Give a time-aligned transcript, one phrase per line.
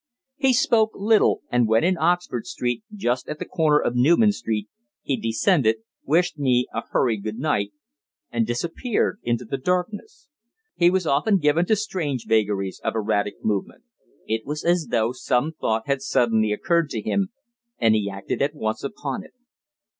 [0.37, 4.67] He spoke little, and when in Oxford Street, just at the corner of Newman Street,
[5.03, 7.71] he descended, wished me a hurried good night,
[8.31, 10.27] and disappeared into the darkness.
[10.75, 13.83] He was often given to strange vagaries of erratic movement.
[14.25, 17.29] It was as though some thought had suddenly occurred to him,
[17.77, 19.33] and he acted at once upon it.